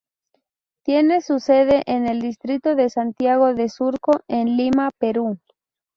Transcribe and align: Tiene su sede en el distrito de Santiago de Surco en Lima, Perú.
Tiene 0.83 1.21
su 1.21 1.39
sede 1.39 1.83
en 1.85 2.07
el 2.07 2.21
distrito 2.23 2.73
de 2.73 2.89
Santiago 2.89 3.53
de 3.53 3.69
Surco 3.69 4.21
en 4.27 4.57
Lima, 4.57 4.89
Perú. 4.97 5.37